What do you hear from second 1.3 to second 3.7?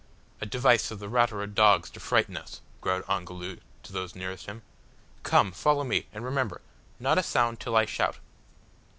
dogs to frighten us," growled Ongoloo